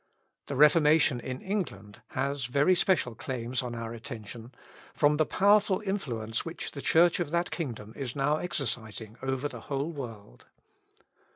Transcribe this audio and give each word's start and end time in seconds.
The 0.47 0.55
Reformation 0.55 1.19
in 1.19 1.41
England 1.43 2.01
has 2.17 2.45
very 2.45 2.73
special 2.73 3.13
claims 3.13 3.61
on 3.61 3.75
our 3.75 3.93
attention, 3.93 4.51
from 4.95 5.17
the 5.17 5.27
powerful 5.27 5.79
influence 5.81 6.43
which 6.43 6.71
the 6.71 6.81
Church 6.81 7.19
of 7.19 7.29
that 7.29 7.51
kingdom 7.51 7.93
is 7.95 8.15
now 8.15 8.37
exercising 8.37 9.15
over 9.21 9.47
the 9.47 9.61
whole 9.69 9.91
world. 9.91 10.47